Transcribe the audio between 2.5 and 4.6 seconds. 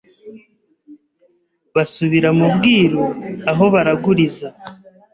bwiru aho baraguriza